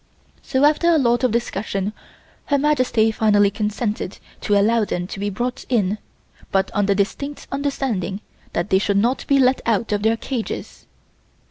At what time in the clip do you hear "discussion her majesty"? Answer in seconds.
1.29-3.11